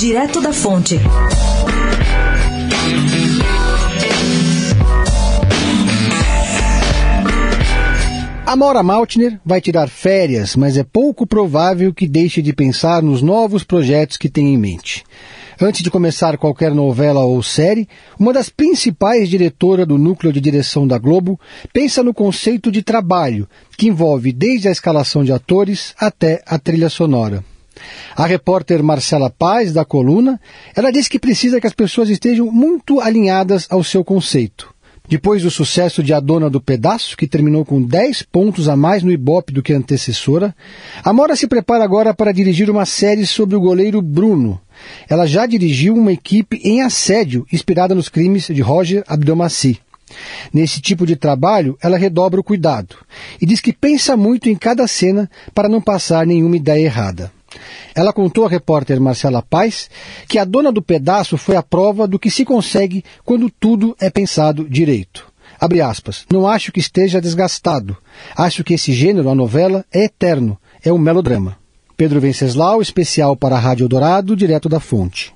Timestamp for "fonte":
0.50-0.98, 74.80-75.34